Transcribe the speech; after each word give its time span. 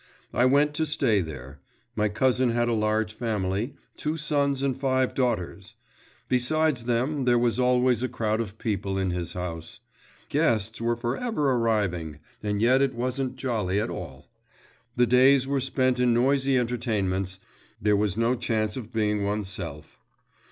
I 0.33 0.45
went 0.45 0.73
to 0.73 0.87
stay 0.87 1.21
there. 1.21 1.59
My 1.95 2.09
cousin 2.09 2.49
had 2.49 2.67
a 2.67 2.73
large 2.73 3.13
family; 3.13 3.75
two 3.97 4.17
sons 4.17 4.63
and 4.63 4.75
five 4.75 5.13
daughters. 5.13 5.75
Besides 6.27 6.85
them, 6.85 7.25
there 7.25 7.37
was 7.37 7.59
always 7.59 8.01
a 8.01 8.09
crowd 8.09 8.41
of 8.41 8.57
people 8.57 8.97
in 8.97 9.11
his 9.11 9.33
house. 9.33 9.79
Guests 10.29 10.81
were 10.81 10.95
for 10.95 11.15
ever 11.17 11.51
arriving; 11.51 12.17
and 12.41 12.63
yet 12.63 12.81
it 12.81 12.95
wasn't 12.95 13.35
jolly 13.35 13.79
at 13.79 13.91
all. 13.91 14.31
The 14.95 15.05
days 15.05 15.45
were 15.45 15.59
spent 15.61 15.99
in 15.99 16.15
noisy 16.15 16.57
entertainments, 16.57 17.37
there 17.79 17.95
was 17.95 18.17
no 18.17 18.33
chance 18.33 18.75
of 18.75 18.91
being 18.91 19.19
by 19.19 19.25
oneself. 19.25 19.99